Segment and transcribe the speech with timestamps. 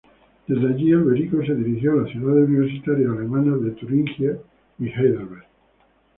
[0.47, 4.39] Desde allí, Alberico se dirigió a las ciudades universitarias alemanas de Tübingen
[4.79, 5.45] y Heidelberg.